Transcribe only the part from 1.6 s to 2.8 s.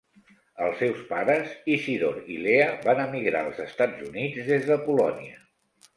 Isidor i Leah,